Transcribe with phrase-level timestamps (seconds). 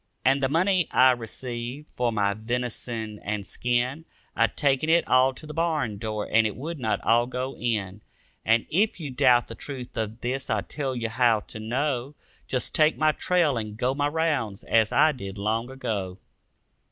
[0.25, 5.45] And the money I received for my venison and skin, I taken it all to
[5.45, 8.01] the barn door and it would not all go in.
[8.43, 12.15] And if you doubt the truth of this I tell you how to know:
[12.47, 16.17] Just take my trail and go my rounds, as I did, long ago.